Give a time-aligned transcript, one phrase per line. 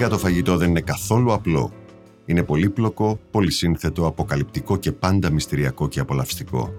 [0.00, 1.72] Φυσικά το φαγητό δεν είναι καθόλου απλό.
[2.26, 6.72] Είναι πολύπλοκο, πολυσύνθετο, αποκαλυπτικό και πάντα μυστηριακό και απολαυστικό.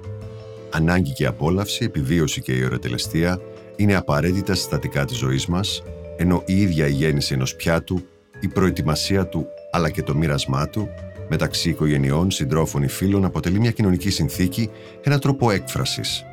[0.71, 3.41] Ανάγκη και απόλαυση, επιβίωση και η ωρετελεστία
[3.75, 5.83] είναι απαραίτητα συστατικά της ζωής μας,
[6.17, 8.01] ενώ η ίδια η γέννηση ενός πιάτου,
[8.39, 10.87] η προετοιμασία του αλλά και το μοίρασμά του,
[11.29, 14.69] μεταξύ οικογενειών, συντρόφων ή φίλων, αποτελεί μια κοινωνική συνθήκη,
[15.03, 16.23] ένα τρόπο έκφρασης.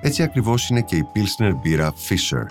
[0.00, 2.46] Έτσι ακριβώς είναι και η Pilsner μπύρα Fisher,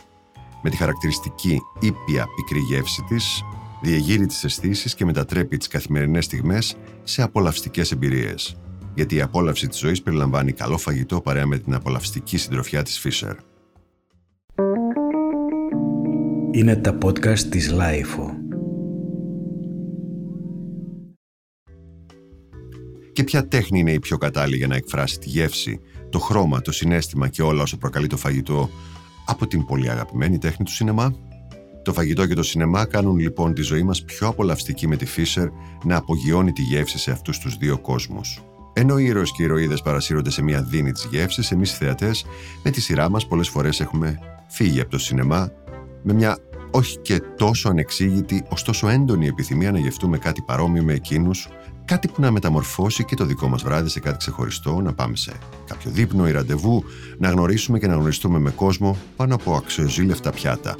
[0.64, 3.44] με τη χαρακτηριστική ήπια πικρή γεύση της,
[3.84, 8.58] διεγείρει τις αισθήσεις και μετατρέπει τις καθημερινές στιγμές σε απολαυστικές εμπειρίες.
[8.96, 13.36] Γιατί η απόλαυση της ζωής περιλαμβάνει καλό φαγητό παρέα με την απολαυστική συντροφιά της Fischer.
[16.52, 18.38] Είναι τα podcast της LiFO.
[23.14, 26.72] Και ποια τέχνη είναι η πιο κατάλληλη για να εκφράσει τη γεύση, το χρώμα, το
[26.72, 28.70] συνέστημα και όλα όσο προκαλεί το φαγητό
[29.26, 31.16] από την πολύ αγαπημένη τέχνη του σινεμά;
[31.84, 35.48] Το φαγητό και το σινεμά κάνουν λοιπόν τη ζωή μας πιο απολαυστική με τη Fisher
[35.84, 38.44] να απογειώνει τη γεύση σε αυτούς τους δύο κόσμους.
[38.74, 42.26] Ενώ οι ήρωες και οι ηρωίδες παρασύρονται σε μια δίνη της γεύσης, εμείς οι θεατές
[42.64, 45.52] με τη σειρά μας πολλές φορές έχουμε φύγει από το σινεμά
[46.04, 46.38] με μια
[46.72, 51.48] όχι και τόσο ανεξήγητη, ωστόσο έντονη επιθυμία να γευτούμε κάτι παρόμοιο με εκείνους
[51.86, 55.32] Κάτι που να μεταμορφώσει και το δικό μας βράδυ σε κάτι ξεχωριστό, να πάμε σε
[55.68, 56.84] κάποιο δείπνο ή ραντεβού,
[57.18, 60.76] να γνωρίσουμε και να γνωριστούμε με κόσμο πάνω από αξιοζήλευτα πιάτα.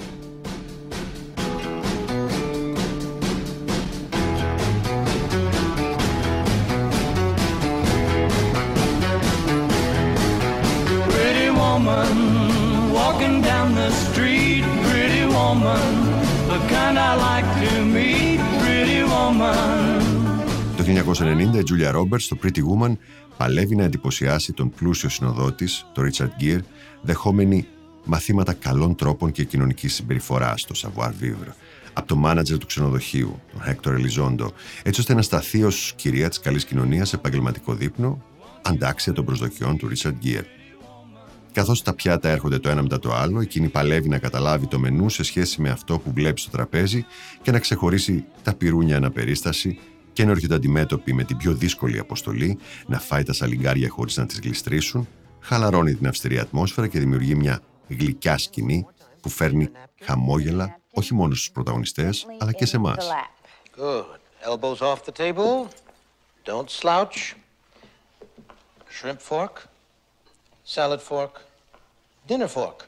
[21.74, 22.94] Τζούλια Ρόμπερτς στο Pretty Woman
[23.38, 26.60] παλεύει να εντυπωσιάσει τον πλούσιο συνοδότης, τον Richard Gere,
[27.02, 27.68] δεχόμενη
[28.04, 31.52] μαθήματα καλών τρόπων και κοινωνικής συμπεριφοράς στο Savoir Vivre
[31.94, 34.48] από το μάνατζερ του ξενοδοχείου, τον Hector Elizondo,
[34.84, 38.24] έτσι ώστε να σταθεί ως κυρία της καλής κοινωνίας σε επαγγελματικό δείπνο,
[38.62, 40.46] αντάξια των προσδοκιών του Richard Gere.
[41.52, 45.10] Καθώς τα πιάτα έρχονται το ένα μετά το άλλο, εκείνη παλεύει να καταλάβει το μενού
[45.10, 47.06] σε σχέση με αυτό που βλέπει στο τραπέζι
[47.42, 49.80] και να ξεχωρίσει τα πυρούνια αναπερίσταση
[50.14, 52.58] και ενώ έρχεται αντιμέτωπη με την πιο δύσκολη αποστολή,
[52.88, 55.08] να φάει τα σαλιγκάρια χωρίς να τις γλιστρήσουν,
[55.40, 58.86] χαλαρώνει την αυστηρή ατμόσφαιρα και δημιουργεί μια γλυκιά σκηνή
[59.22, 59.70] που φέρνει
[60.02, 63.08] χαμόγελα όχι μόνο στους πρωταγωνιστές, αλλά και σε εμάς.
[69.02, 69.56] Shrimp fork,
[70.64, 71.34] salad fork,
[72.28, 72.88] dinner fork.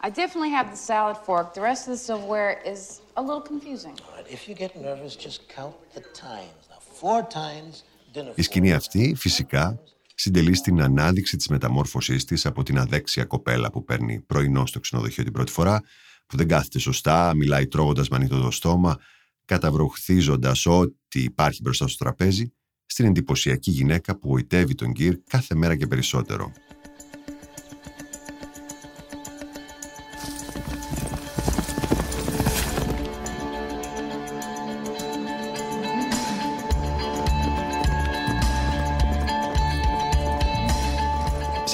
[0.00, 1.54] I definitely have the salad fork.
[1.54, 3.96] The rest of the silverware is a little confusing.
[4.36, 6.62] if you get nervous, just count the times.
[6.70, 7.74] Now, four times,
[8.12, 9.78] dinner Η σκηνή αυτή, φυσικά,
[10.14, 15.24] συντελεί στην ανάδειξη της μεταμόρφωσής της από την αδέξια κοπέλα που παίρνει πρωινό στο ξενοδοχείο
[15.24, 15.82] την πρώτη φορά,
[16.26, 18.98] που δεν κάθεται σωστά, μιλάει τρώγοντας με ανοιχτό το στόμα,
[19.44, 22.52] καταβροχθίζοντας ό,τι υπάρχει μπροστά στο τραπέζι,
[22.86, 26.52] στην εντυπωσιακή γυναίκα που γοητεύει τον Γκίρ κάθε μέρα και περισσότερο.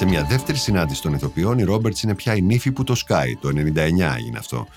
[0.03, 3.35] Σε μια δεύτερη συνάντηση των ηθοποιών, η Ρόμπερτς είναι πια η νύφη που το σκάει.
[3.35, 4.67] Το 99 είναι αυτό.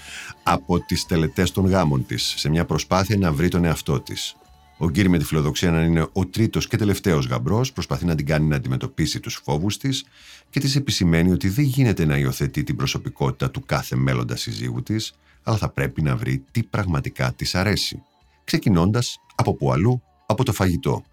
[0.42, 4.36] Από τις τελετές των γάμων της, σε μια προσπάθεια να βρει τον εαυτό της.
[4.78, 8.26] Ο Γκύρ με τη φιλοδοξία να είναι ο τρίτος και τελευταίος γαμπρός, προσπαθεί να την
[8.26, 10.04] κάνει να αντιμετωπίσει τους φόβους της
[10.50, 15.14] και της επισημαίνει ότι δεν γίνεται να υιοθετεί την προσωπικότητα του κάθε μέλλοντα συζύγου της,
[15.42, 18.02] αλλά θα πρέπει να βρει τι πραγματικά της αρέσει.
[18.44, 21.04] Ξεκινώντας από που αλλού, από το φαγητό.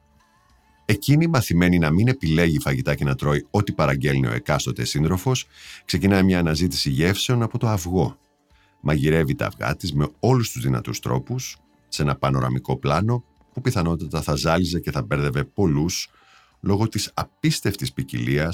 [0.86, 5.46] Εκείνη, μαθημένη να μην επιλέγει φαγητά και να τρώει ό,τι παραγγέλνει ο εκάστοτε σύντροφος,
[5.86, 8.18] ξεκινάει μια αναζήτηση γεύσεων από το αυγό.
[8.82, 11.58] Μαγειρεύει τα αυγά της με όλους τους δυνατούς τρόπους,
[11.88, 13.24] σε ένα πανοραμικό πλάνο
[13.54, 16.10] που πιθανότατα θα ζάλιζε και θα μπέρδευε πολλούς
[16.60, 18.54] λόγω της απίστευτης ποικιλία,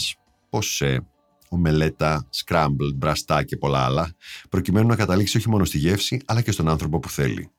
[0.50, 1.06] ποσέ,
[1.50, 4.14] ομελέτα, scrambled, μπραστά και πολλά άλλα,
[4.49, 7.49] προκειμένου να καταλήξει όχι μόνο στη γεύση, αλλά και στον άνθρωπο που θέλει.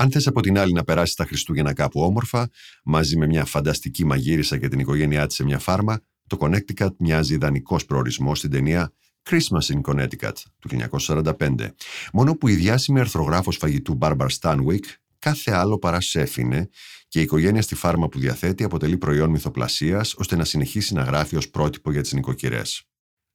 [0.00, 2.48] Αν θες από την άλλη να περάσεις τα Χριστούγεννα κάπου όμορφα,
[2.84, 7.34] μαζί με μια φανταστική μαγείρισα και την οικογένειά της σε μια φάρμα, το Connecticut μοιάζει
[7.34, 8.92] ιδανικός προορισμός στην ταινία
[9.30, 10.68] Christmas in Connecticut του
[10.98, 11.68] 1945.
[12.12, 14.84] Μόνο που η διάσημη αρθρογράφος φαγητού Barbara Stanwyck
[15.18, 16.68] κάθε άλλο παρά σέφινε
[17.08, 21.36] και η οικογένεια στη φάρμα που διαθέτει αποτελεί προϊόν μυθοπλασίας ώστε να συνεχίσει να γράφει
[21.36, 22.87] ως πρότυπο για τις νοικοκυρές.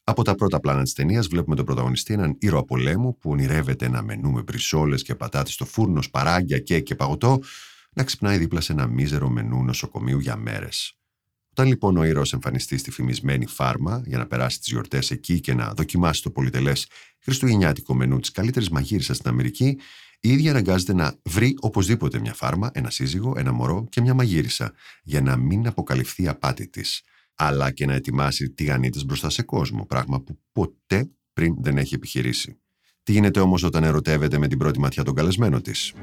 [0.06, 4.02] Από τα πρώτα πλάνα της ταινίας βλέπουμε τον πρωταγωνιστή, έναν ήρωα πολέμου που ονειρεύεται ένα
[4.02, 7.40] μενού με μπρισόλες και πατάτες στο φούρνο, σπαράγγια και και παγωτό,
[7.94, 10.98] να ξυπνάει δίπλα σε ένα μίζερο μενού νοσοκομείου για μέρες.
[11.50, 15.54] Όταν λοιπόν ο ήρωας εμφανιστεί στη φημισμένη φάρμα για να περάσει τις γιορτές εκεί και
[15.54, 16.88] να δοκιμάσει το πολυτελές
[17.20, 19.80] χριστουγεννιάτικο μενού της καλύτερης μαγείρισα στην Αμερική,
[20.20, 24.74] η ίδια αναγκάζεται να βρει οπωσδήποτε μια φάρμα, ένα σύζυγο, ένα μωρό και μια μαγείρισα
[25.04, 27.04] για να μην αποκαλυφθεί απάτη της,
[27.36, 32.58] αλλά και να ετοιμάσει τηγανίτες μπροστά σε κόσμο, πράγμα που ποτέ πριν δεν έχει επιχειρήσει.
[33.04, 35.94] Τι γίνεται όμως όταν ερωτεύεται με την πρώτη ματιά τον καλεσμένο της;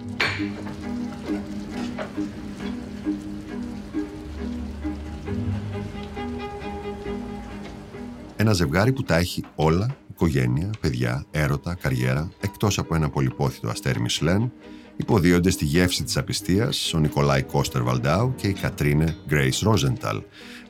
[8.36, 14.00] Ένα ζευγάρι που τα έχει όλα, οικογένεια, παιδιά, έρωτα, καριέρα, εκτός από ένα πολυπόθητο αστέρι
[14.00, 14.52] Μισλέν,
[14.96, 20.22] υποδίονται στη γεύση της απιστίας ο Νικολάη Κώστερ Βαλντάου και η Κατρίνε Γκρέις Ρόζενταλ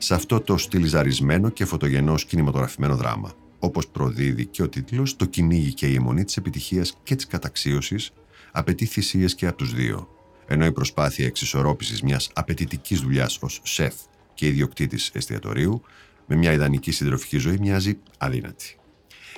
[0.03, 3.31] σε αυτό το στυλιζαρισμένο και φωτογενός κινηματογραφημένο δράμα.
[3.59, 8.11] Όπως προδίδει και ο τίτλος, το κυνήγι και η αιμονή της επιτυχίας και της καταξίωσης
[8.51, 10.07] απαιτεί θυσίες και από τους δύο,
[10.47, 13.93] ενώ η προσπάθεια εξισορρόπησης μιας απαιτητικής δουλειάς ως σεφ
[14.33, 15.81] και ιδιοκτήτης εστιατορίου
[16.27, 18.75] με μια ιδανική συντροφική ζωή μοιάζει αδύνατη.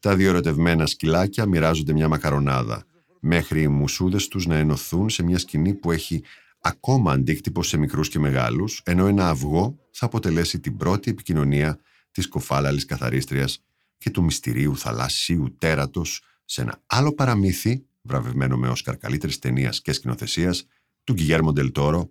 [0.00, 2.84] τα δύο ερωτευμένα σκυλάκια μοιράζονται μια μακαρονάδα,
[3.20, 6.22] μέχρι οι μουσούδες τους να ενωθούν σε μια σκηνή που έχει
[6.60, 11.78] ακόμα αντίκτυπο σε μικρούς και μεγάλους, ενώ ένα αυγό θα αποτελέσει την πρώτη επικοινωνία
[12.10, 13.64] της κοφάλαλης καθαρίστριας
[13.98, 19.92] και του μυστηρίου θαλάσσιου τέρατος σε ένα άλλο παραμύθι, βραβευμένο με Όσκαρ καλύτερης ταινίας και
[19.92, 20.66] σκηνοθεσίας,
[21.04, 22.10] του Γκυγέρμο Ντελτόρο,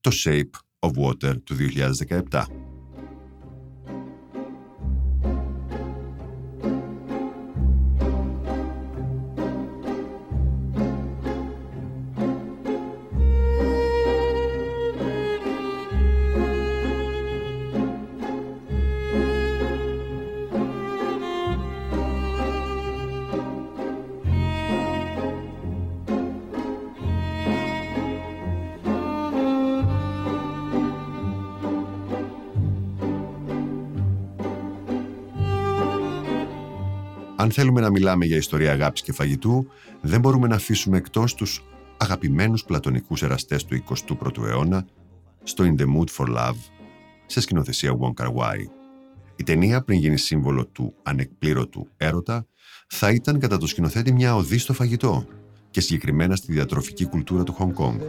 [0.00, 1.56] το Shape of Water του
[2.30, 2.46] 2017.
[37.52, 39.66] Αν θέλουμε να μιλάμε για ιστορία αγάπης και φαγητού,
[40.00, 41.64] δεν μπορούμε να αφήσουμε εκτός τους
[41.96, 44.86] αγαπημένους πλατωνικούς εραστές του 21ου αιώνα
[45.42, 46.56] στο In the Mood for Love,
[47.26, 48.58] σε σκηνοθεσία Wong Kar Wai.
[49.36, 52.46] Η ταινία, πριν γίνει σύμβολο του ανεκπλήρωτου έρωτα,
[52.86, 55.26] θα ήταν κατά το σκηνοθέτη μια οδή στο φαγητό
[55.70, 58.00] και συγκεκριμένα στη διατροφική κουλτούρα του Χονγκ Κόνγκ.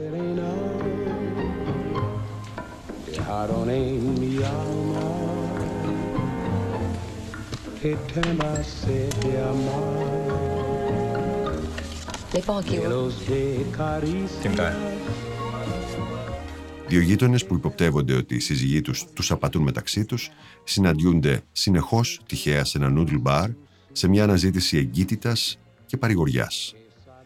[16.87, 20.29] Δύο γείτονες που υποπτεύονται ότι οι σύζυγοί τους τους απατούν μεταξύ τους
[20.63, 23.49] συναντιούνται συνεχώς τυχαία σε ένα νούντλ μπαρ
[23.91, 26.75] σε μια αναζήτηση εγκύτητας και παρηγοριάς.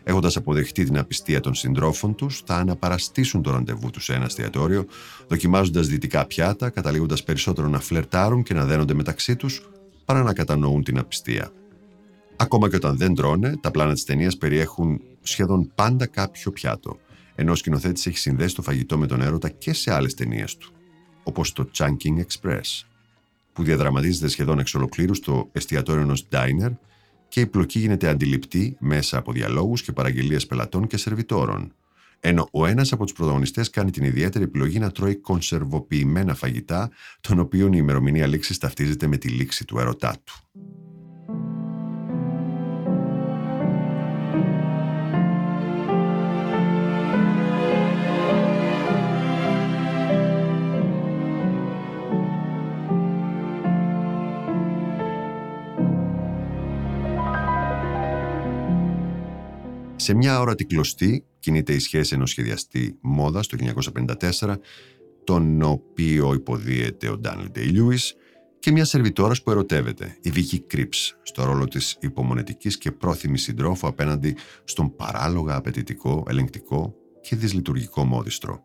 [0.04, 4.86] Έχοντας αποδεχτεί την απιστία των συντρόφων τους, θα αναπαραστήσουν το ραντεβού τους σε ένα εστιατόριο,
[5.28, 9.62] δοκιμάζοντας δυτικά πιάτα, καταλήγοντας περισσότερο να φλερτάρουν και να δένονται μεταξύ τους,
[10.08, 11.52] παρά να κατανοούν την απιστία.
[12.36, 17.00] Ακόμα και όταν δεν τρώνε, τα πλάνα της ταινίας περιέχουν σχεδόν πάντα κάποιο πιάτο,
[17.36, 20.72] ενώ ο σκηνοθέτης έχει συνδέσει το φαγητό με τον έρωτα και σε άλλες ταινίες του,
[21.24, 22.86] όπως το Chunking Express,
[23.54, 26.72] που διαδραματίζεται σχεδόν εξ ολοκλήρους στο εστιατόριο ενός diner
[27.28, 31.74] και η πλοκή γίνεται αντιληπτή μέσα από διαλόγους και παραγγελίες πελατών και σερβιτόρων,
[32.20, 36.90] ενώ ο ένας από τους πρωταγωνιστές κάνει την ιδιαίτερη επιλογή να τρώει κονσερβοποιημένα φαγητά,
[37.22, 40.36] των οποίων η ημερομηνία λήξης ταυτίζεται με τη λήξη του ερωτά του.
[60.08, 63.58] Σε μια ώρα κλωστή κινείται η σχέση ενός σχεδιαστή μόδας το
[64.40, 64.56] 1954,
[65.24, 68.16] τον οποίο υποδίεται ο Ντάνιλ Ντέι Λιούις,
[68.60, 73.88] και μια σερβιτόρας που ερωτεύεται, η Βίκη Κρύψ, στο ρόλο της υπομονετικής και πρόθυμης συντρόφου
[73.88, 78.64] απέναντι στον παράλογα απαιτητικό, ελεγκτικό και δυσλειτουργικό μόδιστρο.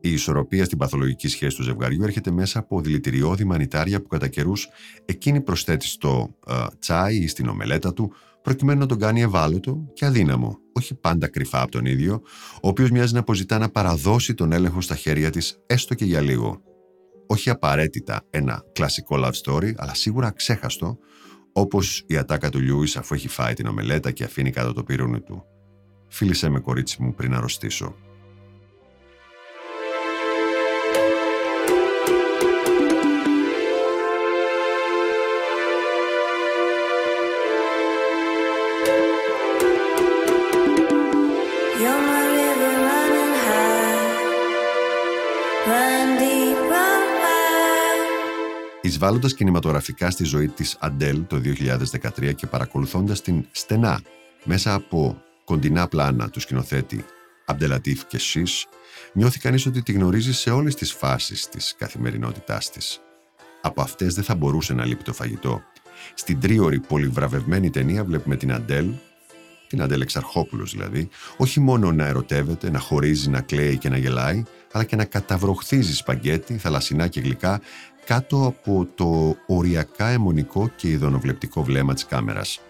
[0.00, 4.68] Η ισορροπία στην παθολογική σχέση του ζευγαριού έρχεται μέσα από δηλητηριώδη μανιτάρια που κατά καιρούς
[5.04, 8.12] εκείνη προσθέτει στο ε, τσάι ή στην ομελέτα του,
[8.46, 12.20] προκειμένου να τον κάνει ευάλωτο και αδύναμο, όχι πάντα κρυφά από τον ίδιο,
[12.62, 16.20] ο οποίος μοιάζει να αποζητά να παραδώσει τον έλεγχο στα χέρια της, έστω και για
[16.20, 16.60] λίγο.
[17.26, 20.98] Όχι απαραίτητα ένα κλασικό love story, αλλά σίγουρα ξέχαστο,
[21.52, 25.20] όπως η ατάκα του Λιούις αφού έχει φάει την ομελέτα και αφήνει κάτω το πυρούνι
[25.20, 25.44] του.
[26.08, 27.94] Φίλησέ με κορίτσι μου πριν αρρωστήσω.
[48.86, 51.40] Εισβάλλοντας κινηματογραφικά στη ζωή της Αντέλ το
[52.20, 54.00] 2013 και παρακολουθώντας την στενά
[54.44, 57.04] μέσα από κοντινά πλάνα του σκηνοθέτη
[57.46, 58.66] Αμπτελατίφ και Σις,
[59.12, 63.00] νιώθει κανείς ότι τη γνωρίζει σε όλες τις φάσεις της καθημερινότητάς της.
[63.62, 65.62] Από αυτές δεν θα μπορούσε να λείπει το φαγητό.
[66.14, 68.90] Στην τρίωρη πολυβραβευμένη ταινία βλέπουμε την Αντέλ,
[69.68, 74.42] την Αντέλ Εξαρχόπουλος δηλαδή, όχι μόνο να ερωτεύεται, να χωρίζει, να κλαίει και να γελάει,
[74.72, 77.60] αλλά και να καταβροχθίζει σπαγκέτι, θαλασσινά και γλυκά
[78.06, 82.60] κάτω από το οριακά αιμονικό και ειδονοβλεπτικό βλέμμα της κάμερας.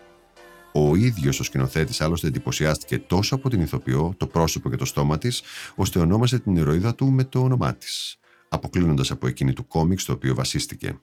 [0.73, 5.19] Ο ίδιος ο σκηνοθέτης άλλωστε εντυπωσιάστηκε τόσο από την ηθοποιό, το πρόσωπο και το στόμα
[5.19, 5.43] της,
[5.75, 8.17] ώστε ονόμασε την ηρωίδα του με το όνομά της,
[8.49, 11.01] αποκλίνοντας από εκείνη του κόμιξ το οποίο βασίστηκε.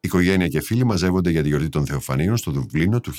[0.00, 3.12] Οικογένεια και φίλοι μαζεύονται για τη γιορτή των Θεοφανίων στο Δουβλίνο του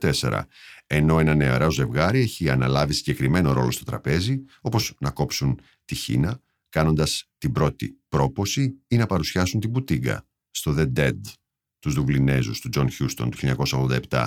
[0.00, 0.42] 1904,
[0.86, 6.40] ενώ ένα νεαρό ζευγάρι έχει αναλάβει συγκεκριμένο ρόλο στο τραπέζι, όπως να κόψουν τη χίνα,
[6.76, 11.20] κάνοντας την πρώτη πρόποση ή να παρουσιάσουν την πουτίγκα στο The Dead,
[11.78, 13.38] τους Δουβλινέζους του Τζον Χιούστον του
[14.08, 14.26] 1987.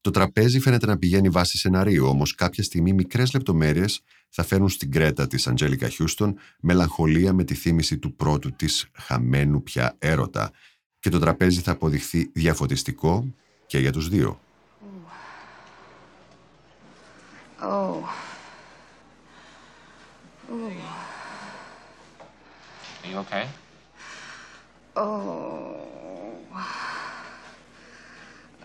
[0.00, 4.90] Το τραπέζι φαίνεται να πηγαίνει βάσει σεναρίου, όμως κάποια στιγμή μικρές λεπτομέρειες θα φέρουν στην
[4.90, 10.50] Γκρέτα της Αντζέλικα Χιούστον μελαγχολία με τη θύμηση του πρώτου της χαμένου πια έρωτα,
[10.98, 13.34] και το τραπέζι θα αποδειχθεί διαφωτιστικό
[13.66, 14.40] και για τους δύο.
[17.62, 18.02] Oh.
[20.50, 20.80] Oh.
[20.92, 21.09] Are
[23.10, 23.46] you okay?
[24.96, 25.76] Oh.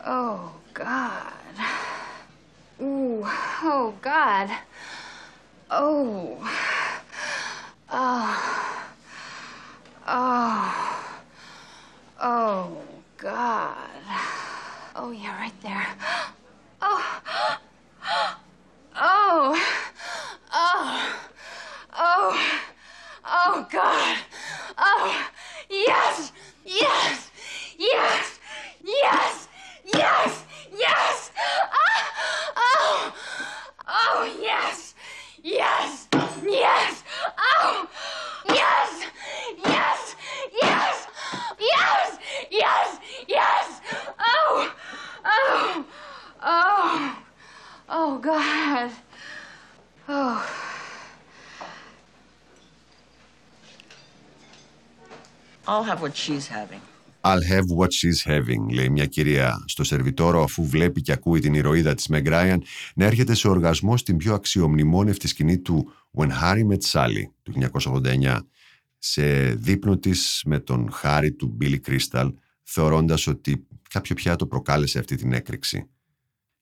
[0.05, 1.33] Oh, God.
[2.79, 3.23] Ooh.
[3.25, 4.51] Oh, God.
[5.71, 6.37] Oh.
[7.89, 8.85] Oh.
[10.07, 11.15] Oh.
[12.21, 12.77] Oh,
[13.17, 14.01] God.
[14.95, 15.44] Oh, yeah, right
[55.89, 56.81] have what she's having.
[57.27, 61.53] I'll have what she's having, λέει μια κυρία στο σερβιτόρο αφού βλέπει και ακούει την
[61.53, 62.57] ηρωίδα της Meg Ryan
[62.95, 67.53] να έρχεται σε οργασμό στην πιο αξιομνημόνευτη σκηνή του When Harry Met Sally του
[68.03, 68.39] 1989
[68.97, 75.15] σε δείπνο της με τον χάρη του Billy Crystal, θεωρώντας ότι κάποιο πιάτο προκάλεσε αυτή
[75.15, 75.89] την έκρηξη.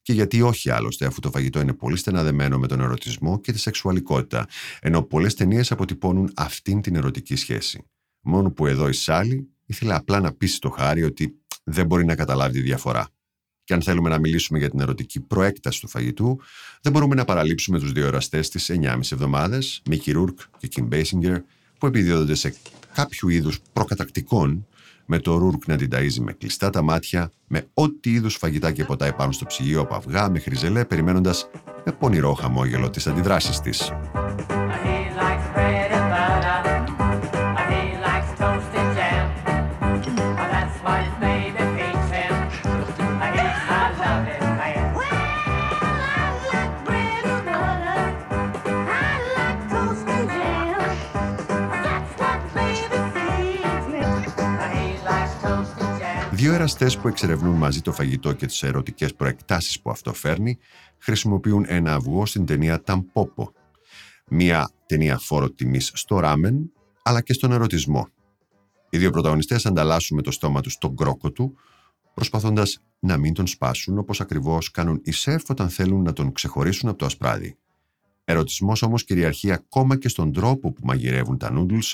[0.02, 3.60] Και γιατί όχι άλλωστε, αφού το φαγητό είναι πολύ στεναδεμένο με τον ερωτισμό και τη
[3.60, 4.48] σεξουαλικότητα,
[4.82, 7.86] ενώ πολλές ταινίες αποτυπώνουν αυτήν την ερωτική σχέση.
[8.24, 12.16] Μόνο που εδώ η Σάλη ήθελε απλά να πείσει το χάρη ότι δεν μπορεί να
[12.16, 13.08] καταλάβει τη διαφορά.
[13.64, 16.40] Και αν θέλουμε να μιλήσουμε για την ερωτική προέκταση του φαγητού,
[16.82, 21.42] δεν μπορούμε να παραλείψουμε τους δύο εραστές της 9,5 εβδομάδες, Μίκη Ρούρκ και Κιμ Μπέισιγκερ,
[21.80, 22.56] που επιδίδονται σε
[22.94, 24.68] κάποιο είδους προκατακτικών
[25.06, 28.84] με το Ρούρκ να την ταΐζει με κλειστά τα μάτια, με ό,τι είδους φαγητά και
[28.84, 31.50] ποτά υπάρχουν στο ψυγείο από αυγά μέχρι ζελέ, περιμένοντας
[31.86, 33.92] με πονηρό χαμόγελο τις αντιδράσεις της.
[56.44, 60.58] Δύο εραστές που εξερευνούν μαζί το φαγητό και τις ερωτικές προεκτάσεις που αυτό φέρνει,
[60.98, 63.54] χρησιμοποιούν ένα αυγό στην ταινία Ταμπόπο.
[64.28, 66.72] Μια ταινία φόρο τιμής στο ράμεν,
[67.04, 68.08] αλλά και στον ερωτισμό.
[68.90, 71.56] Οι δύο πρωταγωνιστές ανταλλάσσουν με το στόμα τους τον κρόκο του,
[72.14, 76.90] προσπαθώντας να μην τον σπάσουν όπως ακριβώς κάνουν οι σεφ όταν θέλουν να τον ξεχωρίσουν
[76.90, 77.58] από το ασπράδι.
[78.24, 81.94] Ερωτισμός όμως κυριαρχεί ακόμα και στον τρόπο που μαγειρεύουν τα noodles,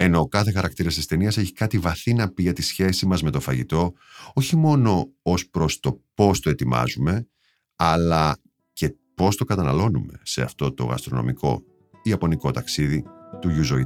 [0.00, 3.22] ενώ ο κάθε χαρακτήρας της ταινίας έχει κάτι βαθύ να πει για τη σχέση μας
[3.22, 3.92] με το φαγητό,
[4.32, 7.28] όχι μόνο ως προς το πώς το ετοιμάζουμε,
[7.76, 8.38] αλλά
[8.72, 11.62] και πώς το καταναλώνουμε σε αυτό το γαστρονομικό
[12.02, 13.04] ιαπωνικό ταξίδι
[13.40, 13.78] του Γιουζο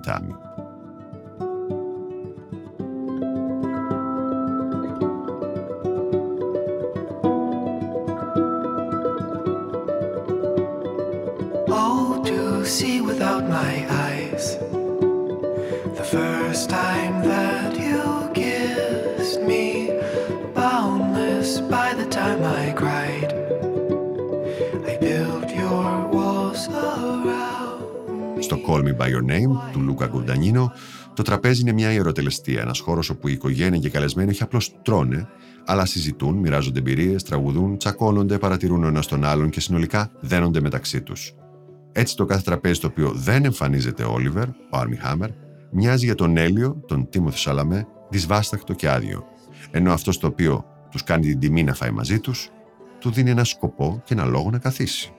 [29.03, 30.73] By Your Name του Λούκα Γκουντανίνο,
[31.15, 34.75] το τραπέζι είναι μια ιεροτελεστία, ένας χώρος όπου η οικογένεια και οι καλεσμένοι όχι απλώς
[34.83, 35.29] τρώνε,
[35.67, 41.03] αλλά συζητούν, μοιράζονται εμπειρίες, τραγουδούν, τσακώνονται, παρατηρούν ο ένας τον άλλον και συνολικά δένονται μεταξύ
[41.03, 41.35] τους.
[41.93, 45.29] Έτσι το κάθε τραπέζι το οποίο δεν εμφανίζεται ο Όλιβερ, ο Άρμι Χάμερ,
[45.71, 49.25] μοιάζει για τον Έλιο, τον Τίμωθο Σαλαμέ, δυσβάσταχτο και άδειο.
[49.71, 52.51] Ενώ αυτός το οποίο τους κάνει την τιμή να φάει μαζί τους,
[52.99, 55.13] του δίνει ένα σκοπό και ένα λόγο να καθίσει.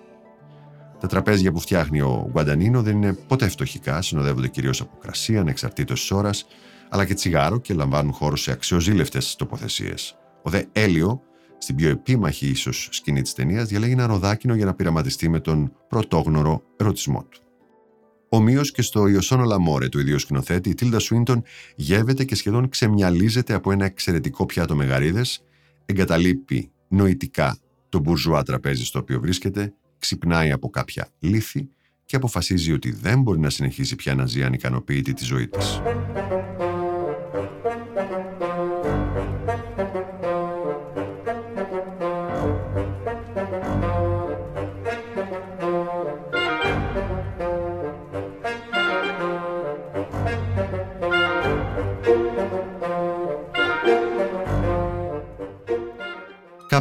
[1.04, 6.00] Τα τραπέζια που φτιάχνει ο Γκουαντανίνο δεν είναι ποτέ φτωχικά, συνοδεύονται κυρίως από κρασία, ανεξαρτήτως
[6.00, 6.46] της ώρας,
[6.90, 10.18] αλλά και τσιγάρο και λαμβάνουν χώρο σε αξιοζήλευτες τοποθεσίες.
[10.44, 11.22] Ο δε Έλιο
[11.58, 15.72] στην πιο επίμαχη ίσως σκηνή της ταινίας, διαλέγει ένα ροδάκινο για να πειραματιστεί με τον
[15.88, 17.42] πρωτόγνωρο ερωτισμό του.
[18.30, 21.44] Ομοίως και στο Ιωσόνο Λαμόρε του ίδιου σκηνοθέτη, η Τίλτα Σουίντον
[21.76, 25.22] γεύεται και σχεδόν ξεμιαλίζεται από ένα εξαιρετικό πιάτο μεγαρίδε,
[25.86, 27.58] εγκαταλείπει νοητικά
[27.90, 31.70] το μπουρζουά τραπέζι στο οποίο βρίσκεται, ξυπνάει από κάποια λύθη
[32.06, 35.82] και αποφασίζει ότι δεν μπορεί να συνεχίσει πια να ζει ανικανοποιητή τη ζωή της.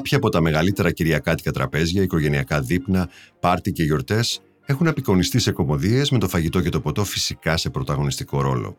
[0.02, 3.08] Κάποια από τα μεγαλύτερα κυριακάτικα τραπέζια, οικογενειακά δείπνα,
[3.40, 7.70] πάρτι και γιορτές έχουν απεικονιστεί σε κομμωδίες με το φαγητό και το ποτό φυσικά σε
[7.70, 8.76] πρωταγωνιστικό ρόλο.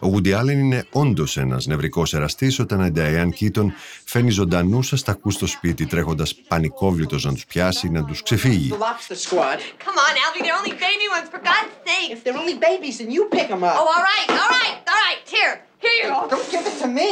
[0.00, 3.66] Ο Woody Allen είναι όντως ένας νευρικός εραστής όταν η Diane Keaton
[4.04, 8.72] φαίνει ζωντανού αστακού στο σπίτι, τρέχοντας πανικόβλητος να τους πιάσει, να τους ξεφύγει.
[15.84, 16.18] Here you go.
[16.32, 17.08] Don't give it to me.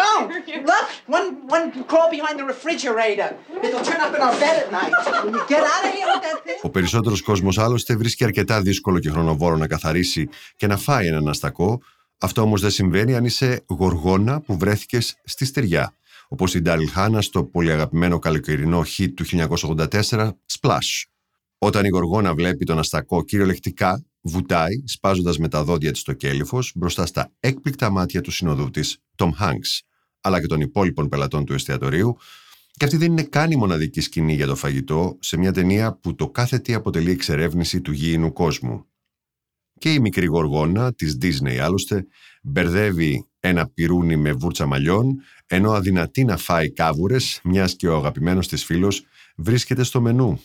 [0.00, 0.28] Don't.
[0.70, 3.30] Look, one, one crawl behind the refrigerator.
[3.66, 4.92] It'll turn up in our bed at night.
[5.24, 6.60] Will you get out of here with that thing?
[6.62, 11.28] Ο περισσότερος κόσμος άλλωστε βρίσκει αρκετά δύσκολο και χρονοβόρο να καθαρίσει και να φάει έναν
[11.28, 11.80] αστακό.
[12.18, 15.92] Αυτό όμως δεν συμβαίνει αν είσαι γοργόνα που βρέθηκες στη στεριά.
[16.28, 19.24] Όπως η Ντάριλ Χάνα στο πολύ αγαπημένο καλοκαιρινό hit του
[19.68, 21.04] 1984 Splash.
[21.58, 26.72] Όταν η Γοργόνα βλέπει τον αστακό κυριολεκτικά βουτάει, σπάζοντας με τα δόντια της το κέλυφος
[26.74, 29.80] μπροστά στα έκπληκτα μάτια του συνοδού της, Tom Hanks,
[30.20, 32.16] αλλά και των υπόλοιπων πελατών του εστιατορίου.
[32.72, 36.14] Και αυτή δεν είναι καν η μοναδική σκηνή για το φαγητό σε μια ταινία που
[36.14, 38.84] το κάθε τι αποτελεί εξερεύνηση του γήινου κόσμου.
[39.78, 42.06] Και η μικρή γοργόνα της Disney άλλωστε
[42.42, 48.48] μπερδεύει ένα πυρούνι με βούρτσα μαλλιών, ενώ αδυνατεί να φάει κάβουρες, μιας και ο αγαπημένος
[48.48, 49.04] της φίλος
[49.36, 50.40] βρίσκεται στο μενού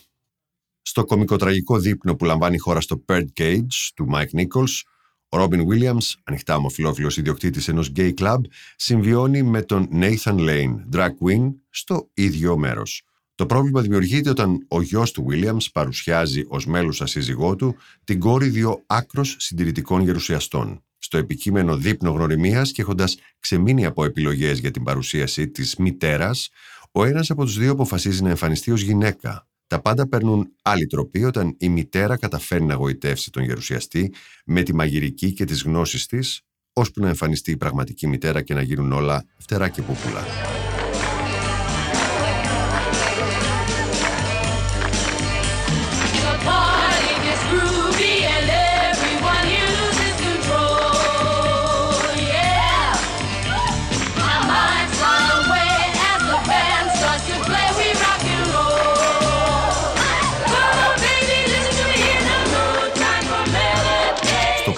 [0.86, 4.80] στο κομικοτραγικό δείπνο που λαμβάνει η χώρα στο Bird Cage του Mike Nichols,
[5.28, 8.38] ο Robin Williams, ανοιχτά ομοφυλόφιλος ιδιοκτήτης ενός gay club,
[8.76, 13.02] συμβιώνει με τον Nathan Lane, drag queen, στο ίδιο μέρος.
[13.34, 18.48] Το πρόβλημα δημιουργείται όταν ο γιος του Williams παρουσιάζει ως μέλος ασύζυγό του την κόρη
[18.48, 20.84] δύο άκρος συντηρητικών γερουσιαστών.
[20.98, 26.48] Στο επικείμενο δείπνο γνωριμίας και έχοντας ξεμείνει από επιλογές για την παρουσίαση της μητέρας,
[26.92, 31.24] ο ένας από τους δύο αποφασίζει να εμφανιστεί ως γυναίκα, τα πάντα παίρνουν άλλη τροπή
[31.24, 34.12] όταν η μητέρα καταφέρει να γοητεύσει τον γερουσιαστή
[34.44, 36.40] με τη μαγειρική και τις γνώσεις της,
[36.72, 40.20] ώσπου να εμφανιστεί η πραγματική μητέρα και να γίνουν όλα φτερά και πούπουλα.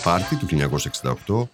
[0.07, 0.47] Πάρτι του
[1.27, 1.49] 1968,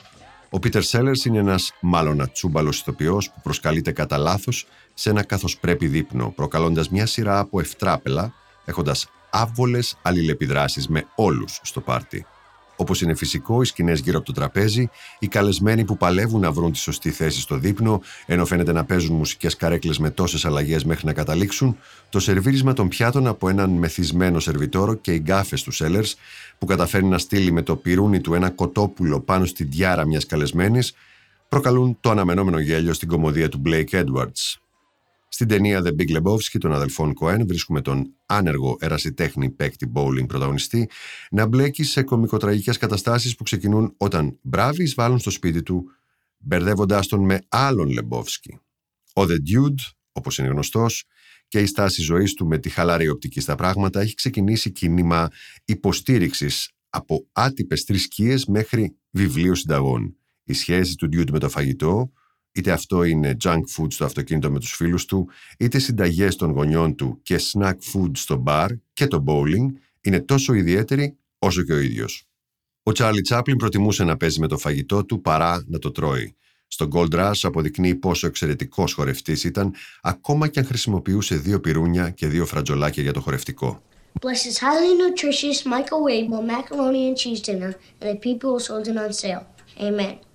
[0.50, 5.48] ο Πίτερ Σέλερ είναι ένας μάλλον ατσούμπαλος ηθοποιός που προσκαλείται κατά λάθος σε ένα καθώ
[5.60, 8.32] πρέπει δείπνο, προκαλώντας μια σειρά από ευτράπελα,
[8.64, 12.26] έχοντας άβολες αλληλεπιδράσεις με όλους στο πάρτι.
[12.82, 16.72] Όπως είναι φυσικό, οι σκηνές γύρω από το τραπέζι, οι καλεσμένοι που παλεύουν να βρουν
[16.72, 21.06] τη σωστή θέση στο δείπνο, ενώ φαίνεται να παίζουν μουσικές καρέκλες με τόσες αλλαγές μέχρι
[21.06, 21.76] να καταλήξουν,
[22.08, 26.12] το σερβίρισμα των πιάτων από έναν μεθυσμένο σερβιτόρο και οι γκάφες του Sellers,
[26.58, 30.94] που καταφέρει να στείλει με το πυρούνι του ένα κοτόπουλο πάνω στην διάρα μιας καλεσμένης,
[31.48, 34.56] προκαλούν το αναμενόμενο γέλιο στην κομμωδία του Blake Edwards.
[35.42, 40.90] Στην ταινία The Big Lebowski των αδελφών Cohen βρίσκουμε τον άνεργο ερασιτέχνη παίκτη bowling πρωταγωνιστή
[41.30, 45.90] να μπλέκει σε κομικοτραγικές καταστάσεις που ξεκινούν όταν μπράβοι εισβάλλουν στο σπίτι του
[46.38, 48.60] μπερδεύοντάς τον με άλλον Λεμπόφσκι.
[49.14, 51.04] Ο The Dude, όπως είναι γνωστός,
[51.48, 55.28] και η στάση ζωής του με τη χαλαρή οπτική στα πράγματα έχει ξεκινήσει κίνημα
[55.64, 60.16] υποστήριξης από άτυπες θρησκείες μέχρι βιβλίου συνταγών.
[60.44, 62.12] Η σχέση του Dude με το φαγητό,
[62.52, 66.94] είτε αυτό είναι junk food στο αυτοκίνητο με τους φίλους του, είτε συνταγές των γονιών
[66.94, 69.66] του και snack food στο μπαρ και το bowling,
[70.00, 72.26] είναι τόσο ιδιαίτερη όσο και ο ίδιος.
[72.82, 76.36] Ο Τσάρλι Τσάπλιν προτιμούσε να παίζει με το φαγητό του παρά να το τρώει.
[76.66, 82.26] Στο Gold Rush αποδεικνύει πόσο εξαιρετικός χορευτής ήταν, ακόμα και αν χρησιμοποιούσε δύο πυρούνια και
[82.26, 83.82] δύο φρατζολάκια για το χορευτικό.
[84.20, 89.12] Bless his highly nutritious microwavable macaroni and cheese dinner and the people sold it on
[89.22, 89.44] sale.
[89.88, 90.31] Amen.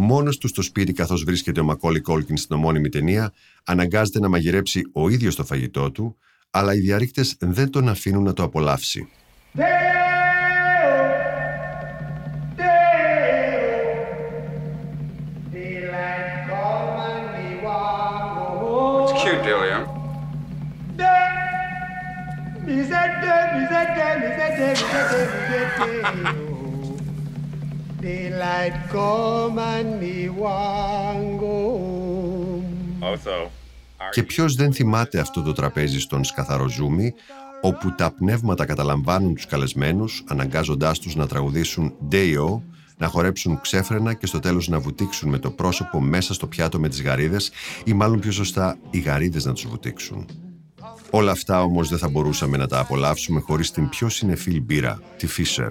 [0.00, 3.32] Μόνος του στο σπίτι, καθώς βρίσκεται ο Μακόλι Κόλκιν στην ομώνυμη ταινία,
[3.64, 6.16] αναγκάζεται να μαγειρέψει ο ίδιος το φαγητό του,
[6.50, 9.08] αλλά οι διαρρήκτες δεν τον αφήνουν να το απολαύσει.
[28.00, 28.30] It's cute, Delia.
[28.30, 32.64] Daylight come and me want go home.
[33.00, 33.50] Also,
[34.10, 37.14] Και ποιος δεν θυμάται αυτό το τραπέζι στον Σκαθαροζούμι,
[37.60, 42.60] όπου τα πνεύματα καταλαμβάνουν τους καλεσμένους, αναγκάζοντάς τους να τραγουδήσουν «Day-O»,
[42.96, 46.88] να χορέψουν ξέφρενα και στο τέλος να βουτήξουν με το πρόσωπο μέσα στο πιάτο με
[46.88, 47.50] τις γαρίδες
[47.84, 50.26] ή μάλλον πιο σωστά οι γαρίδες να τους βουτήξουν.
[51.10, 55.28] Όλα αυτά όμως δεν θα μπορούσαμε να τα απολαύσουμε χωρίς την πιο συνεφίλ μπύρα, τη
[55.36, 55.70] Fisher,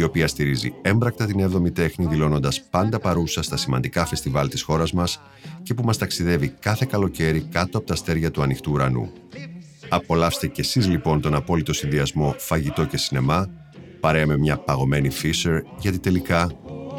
[0.00, 4.92] η οποία στηρίζει έμπρακτα την 7η τέχνη δηλώνοντας πάντα παρούσα στα σημαντικά φεστιβάλ της χώρας
[4.92, 5.20] μας
[5.62, 9.12] και που μας ταξιδεύει κάθε καλοκαίρι κάτω από τα αστέρια του ανοιχτού ουρανού.
[9.88, 13.50] Απολαύστε κι εσείς λοιπόν τον απόλυτο συνδυασμό φαγητό και σινεμά
[14.00, 16.50] παρέα με μια παγωμένη Fisher γιατί τελικά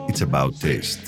[0.08, 1.02] it's about taste.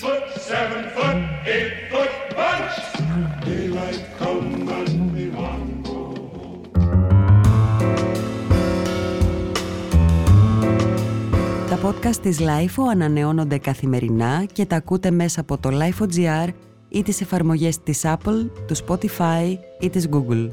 [11.83, 16.47] Podcast της LIFO ανανεώνονται καθημερινά και τα ακούτε μέσα από το LIFO.gr
[16.89, 20.49] ή τις εφαρμογές της Apple, του Spotify ή της Google.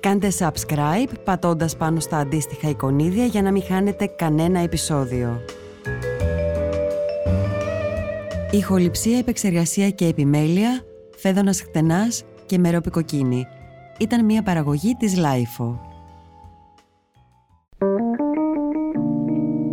[0.00, 5.40] Κάντε subscribe πατώντας πάνω στα αντίστοιχα εικονίδια για να μην χάνετε κανένα επεισόδιο.
[8.50, 10.84] Ηχοληψία, επεξεργασία και επιμέλεια,
[11.16, 13.46] φέδωνας χτενάς και μερόπικοκίνη.
[13.98, 15.91] Ήταν μια παραγωγή της LIFO.